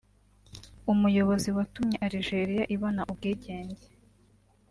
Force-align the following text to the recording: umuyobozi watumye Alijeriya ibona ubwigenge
umuyobozi 0.91 1.49
watumye 1.57 1.97
Alijeriya 2.05 2.63
ibona 2.75 3.01
ubwigenge 3.11 3.85